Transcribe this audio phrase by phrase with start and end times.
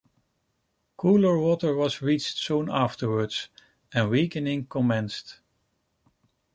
[0.97, 3.49] Cooler water was reached soon afterwards,
[3.93, 5.41] and weakening commenced.